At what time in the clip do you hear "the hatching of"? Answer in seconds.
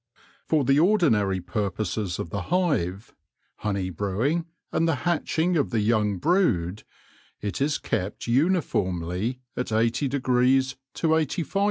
4.87-5.69